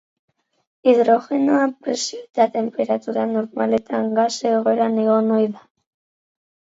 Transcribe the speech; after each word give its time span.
Hidrogenoa, 0.91 1.65
presio 1.87 2.21
eta 2.23 2.47
temperatura 2.55 3.25
normaletan, 3.33 4.07
gas-egoeran 4.21 4.97
egon 5.03 5.29
ohi 5.37 5.47
da. 5.59 5.63